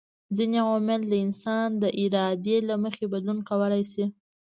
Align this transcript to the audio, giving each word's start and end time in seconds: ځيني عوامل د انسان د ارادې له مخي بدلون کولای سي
ځيني 0.35 0.57
عوامل 0.65 1.01
د 1.07 1.13
انسان 1.25 1.67
د 1.81 1.83
ارادې 2.03 2.57
له 2.69 2.75
مخي 2.83 3.05
بدلون 3.13 3.39
کولای 3.49 3.83
سي 3.93 4.05